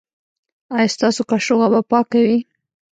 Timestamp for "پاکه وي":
1.91-2.39